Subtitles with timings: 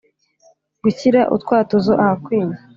[0.83, 2.55] Gushyira utwatuzo ahakwiye